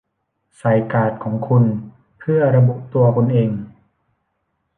[0.57, 1.63] ใส่การ์ดของคุณ
[2.19, 3.49] เพื่อระบุตัวคุณเอง